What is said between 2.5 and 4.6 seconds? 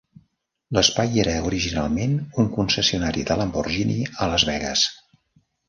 concessionari de Lamborghini a Las